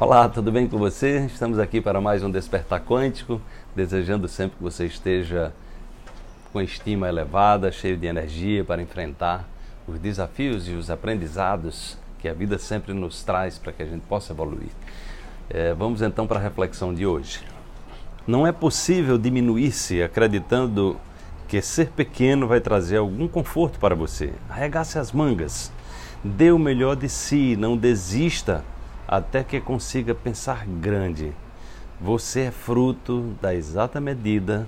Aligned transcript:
Olá, 0.00 0.28
tudo 0.28 0.52
bem 0.52 0.68
com 0.68 0.78
você? 0.78 1.26
Estamos 1.26 1.58
aqui 1.58 1.80
para 1.80 2.00
mais 2.00 2.22
um 2.22 2.30
Despertar 2.30 2.80
Quântico, 2.80 3.40
desejando 3.74 4.28
sempre 4.28 4.56
que 4.56 4.62
você 4.62 4.86
esteja 4.86 5.52
com 6.52 6.60
estima 6.60 7.08
elevada, 7.08 7.72
cheio 7.72 7.96
de 7.96 8.06
energia 8.06 8.62
para 8.62 8.80
enfrentar 8.80 9.44
os 9.88 9.98
desafios 9.98 10.68
e 10.68 10.74
os 10.74 10.88
aprendizados 10.88 11.98
que 12.20 12.28
a 12.28 12.32
vida 12.32 12.60
sempre 12.60 12.94
nos 12.94 13.24
traz 13.24 13.58
para 13.58 13.72
que 13.72 13.82
a 13.82 13.86
gente 13.86 14.02
possa 14.02 14.32
evoluir. 14.32 14.70
É, 15.50 15.74
vamos 15.74 16.00
então 16.00 16.28
para 16.28 16.38
a 16.38 16.42
reflexão 16.42 16.94
de 16.94 17.04
hoje. 17.04 17.40
Não 18.24 18.46
é 18.46 18.52
possível 18.52 19.18
diminuir-se 19.18 20.00
acreditando 20.00 20.96
que 21.48 21.60
ser 21.60 21.88
pequeno 21.88 22.46
vai 22.46 22.60
trazer 22.60 22.98
algum 22.98 23.26
conforto 23.26 23.80
para 23.80 23.96
você. 23.96 24.32
Arregace 24.48 24.96
as 24.96 25.10
mangas, 25.10 25.72
dê 26.22 26.52
o 26.52 26.58
melhor 26.58 26.94
de 26.94 27.08
si, 27.08 27.56
não 27.56 27.76
desista 27.76 28.62
até 29.08 29.42
que 29.42 29.58
consiga 29.58 30.14
pensar 30.14 30.66
grande. 30.66 31.32
Você 31.98 32.42
é 32.42 32.50
fruto 32.50 33.34
da 33.40 33.54
exata 33.54 33.98
medida 33.98 34.66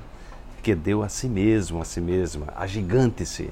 que 0.63 0.75
deu 0.75 1.03
a 1.03 1.11
si 1.11 1.29
mesmo, 1.29 1.83
a 1.83 1.85
si 1.85 2.01
mesma. 2.01 2.47
Agigante-se. 2.57 3.51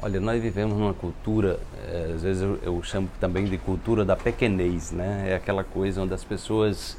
Olha, 0.00 0.18
nós 0.18 0.42
vivemos 0.42 0.76
numa 0.76 0.94
cultura, 0.94 1.60
é, 1.86 2.12
às 2.14 2.22
vezes 2.22 2.42
eu, 2.42 2.58
eu, 2.62 2.82
chamo 2.82 3.08
também 3.20 3.44
de 3.44 3.56
cultura 3.56 4.04
da 4.04 4.16
pequenez, 4.16 4.90
né? 4.90 5.26
É 5.28 5.34
aquela 5.36 5.62
coisa 5.62 6.02
onde 6.02 6.14
as 6.14 6.24
pessoas. 6.24 6.96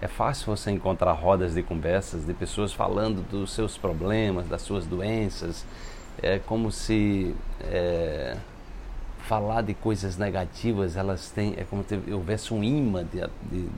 É 0.00 0.06
fácil 0.06 0.54
você 0.54 0.70
encontrar 0.70 1.12
rodas 1.12 1.54
de 1.54 1.62
conversas 1.62 2.26
de 2.26 2.34
pessoas 2.34 2.72
falando 2.72 3.26
dos 3.28 3.52
seus 3.52 3.78
problemas, 3.78 4.46
das 4.46 4.60
suas 4.60 4.86
doenças. 4.86 5.64
É 6.22 6.38
como 6.38 6.70
se. 6.70 7.34
É, 7.62 8.36
falar 9.24 9.62
de 9.62 9.72
coisas 9.74 10.16
negativas, 10.18 10.96
elas 10.96 11.30
têm, 11.30 11.54
é 11.56 11.64
como 11.64 11.82
se 11.82 11.98
houvesse 12.12 12.52
um 12.52 12.62
imã 12.62 13.04
de, 13.04 13.20
de, 13.50 13.68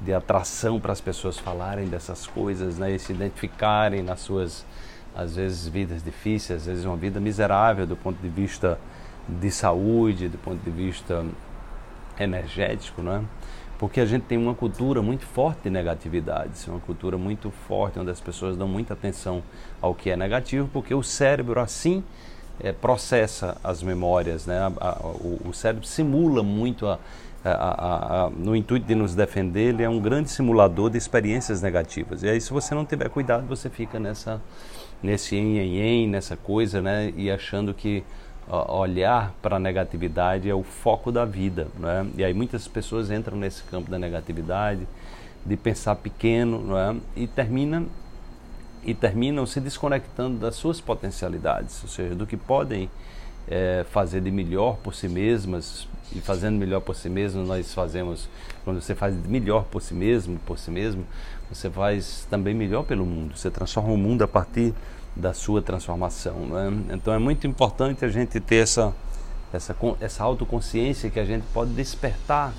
de 0.00 0.14
atração 0.14 0.78
para 0.78 0.92
as 0.92 1.00
pessoas 1.00 1.38
falarem 1.38 1.88
dessas 1.88 2.26
coisas, 2.26 2.78
né, 2.78 2.92
e 2.92 2.98
se 2.98 3.12
identificarem 3.12 4.02
nas 4.02 4.20
suas, 4.20 4.64
às 5.14 5.34
vezes, 5.34 5.66
vidas 5.66 6.04
difíceis, 6.04 6.60
às 6.60 6.66
vezes 6.66 6.84
uma 6.84 6.96
vida 6.96 7.18
miserável 7.18 7.86
do 7.86 7.96
ponto 7.96 8.20
de 8.22 8.28
vista 8.28 8.78
de 9.28 9.50
saúde, 9.50 10.28
do 10.28 10.38
ponto 10.38 10.62
de 10.62 10.70
vista 10.70 11.24
energético, 12.18 13.02
né? 13.02 13.24
Porque 13.78 14.00
a 14.00 14.06
gente 14.06 14.22
tem 14.22 14.38
uma 14.38 14.54
cultura 14.54 15.02
muito 15.02 15.26
forte 15.26 15.62
de 15.64 15.70
negatividades, 15.70 16.68
uma 16.68 16.78
cultura 16.78 17.18
muito 17.18 17.50
forte 17.50 17.98
onde 17.98 18.10
as 18.10 18.20
pessoas 18.20 18.56
dão 18.56 18.68
muita 18.68 18.94
atenção 18.94 19.42
ao 19.80 19.92
que 19.94 20.10
é 20.10 20.16
negativo, 20.16 20.68
porque 20.72 20.94
o 20.94 21.02
cérebro 21.02 21.58
assim 21.58 22.04
é, 22.60 22.72
processa 22.72 23.56
as 23.62 23.82
memórias, 23.82 24.46
né? 24.46 24.58
A, 24.58 24.88
a, 24.88 24.98
o, 25.00 25.40
o, 25.46 25.52
cérebro 25.52 25.86
simula 25.86 26.42
muito 26.42 26.86
a, 26.86 26.98
no 28.36 28.54
intuito 28.54 28.86
de 28.86 28.94
nos 28.94 29.14
defender, 29.14 29.70
ele 29.70 29.82
é 29.82 29.88
um 29.88 30.00
grande 30.00 30.30
simulador 30.30 30.90
de 30.90 30.98
experiências 30.98 31.60
negativas. 31.60 32.22
E 32.22 32.28
aí, 32.28 32.40
se 32.40 32.52
você 32.52 32.74
não 32.74 32.84
tiver 32.84 33.08
cuidado, 33.08 33.46
você 33.46 33.68
fica 33.68 33.98
nessa 33.98 34.40
nesse 35.02 35.34
em 35.36 36.06
nessa 36.08 36.36
coisa, 36.36 36.80
né? 36.80 37.12
E 37.16 37.30
achando 37.30 37.74
que 37.74 38.04
olhar 38.68 39.34
para 39.40 39.56
a 39.56 39.58
negatividade 39.58 40.48
é 40.48 40.54
o 40.54 40.62
foco 40.62 41.10
da 41.10 41.24
vida, 41.24 41.68
né? 41.78 42.06
E 42.16 42.24
aí 42.24 42.32
muitas 42.32 42.68
pessoas 42.68 43.10
entram 43.10 43.36
nesse 43.36 43.62
campo 43.64 43.90
da 43.90 43.98
negatividade, 43.98 44.86
de 45.44 45.56
pensar 45.56 45.96
pequeno, 45.96 46.60
né? 46.60 47.00
E 47.16 47.26
termina 47.26 47.84
e 48.84 48.94
terminam 48.94 49.46
se 49.46 49.60
desconectando 49.60 50.38
das 50.38 50.56
suas 50.56 50.80
potencialidades, 50.80 51.82
ou 51.82 51.88
seja, 51.88 52.14
do 52.14 52.26
que 52.26 52.36
podem 52.36 52.90
é, 53.48 53.84
fazer 53.90 54.20
de 54.20 54.30
melhor 54.30 54.76
por 54.76 54.94
si 54.94 55.08
mesmas 55.08 55.86
e 56.14 56.20
fazendo 56.20 56.58
melhor 56.58 56.80
por 56.80 56.94
si 56.94 57.08
mesmo 57.08 57.44
nós 57.44 57.72
fazemos 57.72 58.28
quando 58.64 58.80
você 58.80 58.94
faz 58.94 59.14
melhor 59.26 59.64
por 59.64 59.80
si 59.80 59.94
mesmo 59.94 60.38
por 60.46 60.58
si 60.58 60.70
mesmo 60.70 61.04
você 61.50 61.70
faz 61.70 62.26
também 62.30 62.54
melhor 62.54 62.84
pelo 62.84 63.04
mundo 63.04 63.36
você 63.36 63.50
transforma 63.50 63.92
o 63.92 63.96
mundo 63.96 64.22
a 64.22 64.28
partir 64.28 64.74
da 65.16 65.32
sua 65.32 65.60
transformação 65.62 66.50
é? 66.58 66.94
então 66.94 67.12
é 67.12 67.18
muito 67.18 67.46
importante 67.46 68.04
a 68.04 68.08
gente 68.08 68.38
ter 68.40 68.56
essa 68.56 68.92
essa 69.52 69.74
essa 70.00 70.22
autoconsciência 70.22 71.10
que 71.10 71.18
a 71.18 71.24
gente 71.24 71.44
pode 71.52 71.72
despertar 71.72 72.52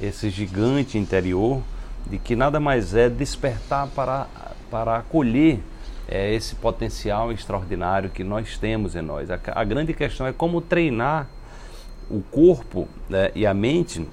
esse 0.00 0.30
gigante 0.30 0.98
interior 0.98 1.62
de 2.06 2.18
que 2.18 2.36
nada 2.36 2.60
mais 2.60 2.94
é 2.94 3.08
despertar 3.08 3.88
para 3.88 4.26
para 4.70 4.96
acolher 4.96 5.60
é, 6.08 6.32
esse 6.34 6.54
potencial 6.54 7.30
extraordinário 7.32 8.10
que 8.10 8.24
nós 8.24 8.56
temos 8.58 8.96
em 8.96 9.02
nós. 9.02 9.30
A, 9.30 9.38
a 9.54 9.64
grande 9.64 9.92
questão 9.92 10.26
é 10.26 10.32
como 10.32 10.60
treinar 10.60 11.28
o 12.10 12.22
corpo 12.22 12.88
né, 13.08 13.30
e 13.34 13.46
a 13.46 13.52
mente 13.52 14.06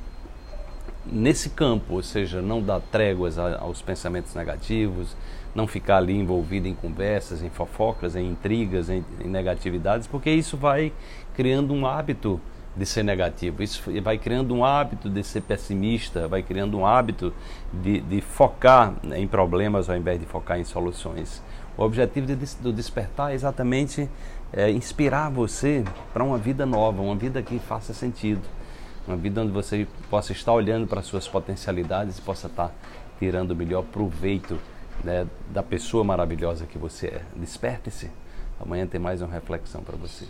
nesse 1.05 1.49
campo, 1.49 1.95
ou 1.95 2.03
seja, 2.03 2.41
não 2.41 2.61
dar 2.61 2.81
tréguas 2.81 3.37
aos 3.37 3.81
pensamentos 3.81 4.33
negativos, 4.33 5.15
não 5.53 5.67
ficar 5.67 5.97
ali 5.97 6.17
envolvido 6.17 6.67
em 6.67 6.73
conversas, 6.73 7.41
em 7.41 7.49
fofocas, 7.49 8.15
em 8.15 8.29
intrigas, 8.29 8.89
em, 8.89 9.05
em 9.23 9.27
negatividades, 9.27 10.07
porque 10.07 10.29
isso 10.29 10.57
vai 10.57 10.91
criando 11.33 11.73
um 11.73 11.85
hábito 11.85 12.41
de 12.75 12.85
ser 12.85 13.03
negativo. 13.03 13.63
Isso 13.63 13.83
vai 14.01 14.17
criando 14.17 14.53
um 14.53 14.65
hábito 14.65 15.09
de 15.09 15.23
ser 15.23 15.41
pessimista, 15.41 16.27
vai 16.27 16.43
criando 16.43 16.77
um 16.77 16.85
hábito 16.85 17.33
de, 17.71 18.01
de 18.01 18.21
focar 18.21 18.93
em 19.15 19.27
problemas 19.27 19.89
ao 19.89 19.95
invés 19.95 20.19
de 20.19 20.25
focar 20.25 20.59
em 20.59 20.63
soluções. 20.63 21.41
O 21.77 21.83
objetivo 21.83 22.27
de, 22.27 22.35
do 22.61 22.73
despertar 22.73 23.31
é 23.31 23.35
exatamente 23.35 24.09
é, 24.51 24.69
inspirar 24.71 25.29
você 25.29 25.83
para 26.13 26.23
uma 26.23 26.37
vida 26.37 26.65
nova, 26.65 27.01
uma 27.01 27.15
vida 27.15 27.41
que 27.41 27.59
faça 27.59 27.93
sentido, 27.93 28.43
uma 29.07 29.17
vida 29.17 29.41
onde 29.41 29.51
você 29.51 29.87
possa 30.09 30.31
estar 30.31 30.53
olhando 30.53 30.87
para 30.87 31.01
suas 31.01 31.27
potencialidades 31.27 32.17
e 32.17 32.21
possa 32.21 32.47
estar 32.47 32.73
tirando 33.19 33.51
o 33.51 33.55
melhor 33.55 33.83
proveito 33.83 34.57
né, 35.03 35.27
da 35.49 35.61
pessoa 35.61 36.03
maravilhosa 36.03 36.65
que 36.65 36.77
você 36.77 37.07
é. 37.07 37.21
Desperte-se. 37.35 38.09
Amanhã 38.59 38.87
tem 38.87 38.99
mais 38.99 39.21
uma 39.21 39.31
reflexão 39.31 39.83
para 39.83 39.97
você. 39.97 40.25